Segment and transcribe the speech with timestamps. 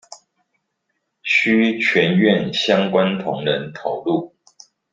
[1.21, 4.33] 需全院相關同仁投入